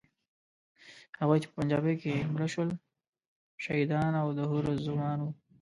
[1.19, 2.69] هغوی چې په پنجابۍ کې مړه شول،
[3.63, 5.31] شهیدان او د حورو زومان وو.